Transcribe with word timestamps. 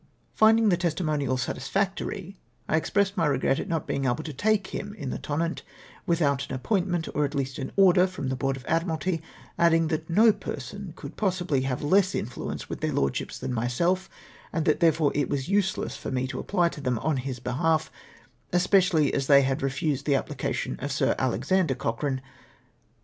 Finding 0.33 0.69
the 0.69 0.77
testimonials 0.77 1.43
satisfactory, 1.43 2.35
I 2.67 2.75
expressed 2.75 3.15
my 3.15 3.27
regret 3.27 3.59
at 3.59 3.67
not 3.67 3.85
being 3.85 4.05
able 4.05 4.23
to 4.23 4.33
take 4.33 4.63
liim 4.71 4.95
in 4.95 5.11
the 5.11 5.19
Tonnant 5.19 5.61
without 6.07 6.49
an 6.49 6.55
appointment, 6.55 7.07
or 7.13 7.23
at 7.23 7.35
least 7.35 7.59
an 7.59 7.71
order, 7.75 8.07
from 8.07 8.29
the 8.29 8.35
Board 8.35 8.57
of 8.57 8.65
Admiralty; 8.67 9.21
adding, 9.59 9.89
that 9.89 10.09
no 10.09 10.31
person 10.33 10.93
could 10.95 11.17
possibly 11.17 11.61
have 11.61 11.83
less 11.83 12.13
mfluence 12.15 12.67
with 12.67 12.81
their 12.81 12.91
Lordships 12.93 13.37
than 13.37 13.53
myself, 13.53 14.09
and 14.51 14.65
that 14.65 14.79
therefore 14.79 15.11
it 15.13 15.29
was 15.29 15.49
useless 15.49 15.95
for 15.95 16.09
me 16.09 16.25
to 16.25 16.39
apply 16.39 16.69
to 16.69 16.81
them 16.81 16.97
on 16.97 17.17
his 17.17 17.37
behalf, 17.39 17.91
especially 18.51 19.13
as 19.13 19.27
they 19.27 19.43
had 19.43 19.61
refused 19.61 20.07
the 20.07 20.13
apphcation 20.13 20.81
of 20.81 20.91
Sir 20.91 21.13
Alexander 21.19 21.75
Cochrane. 21.75 22.23